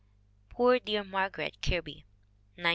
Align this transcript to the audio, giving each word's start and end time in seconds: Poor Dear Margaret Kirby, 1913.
Poor 0.49 0.79
Dear 0.79 1.03
Margaret 1.03 1.61
Kirby, 1.61 2.05
1913. 2.55 2.65